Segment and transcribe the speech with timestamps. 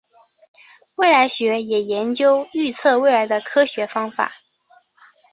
[0.95, 4.31] 未来学也研究预测未来的科学方法。